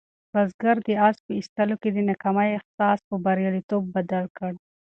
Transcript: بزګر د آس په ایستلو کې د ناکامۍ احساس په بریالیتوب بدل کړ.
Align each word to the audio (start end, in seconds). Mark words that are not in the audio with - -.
بزګر 0.33 0.77
د 0.87 0.89
آس 1.07 1.17
په 1.25 1.31
ایستلو 1.39 1.75
کې 1.81 1.89
د 1.93 1.97
ناکامۍ 2.09 2.49
احساس 2.53 2.99
په 3.07 3.15
بریالیتوب 3.25 3.83
بدل 3.95 4.25
کړ. 4.37 4.51